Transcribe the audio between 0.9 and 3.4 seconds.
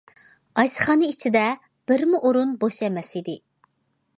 ئىچىدە بىرمۇ ئورۇن بوش ئەمەس ئىدى.